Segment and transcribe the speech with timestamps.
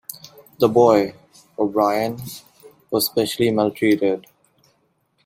[0.57, 1.13] The boy,
[1.59, 2.17] O'Brien,
[2.89, 4.25] was specially maltreated.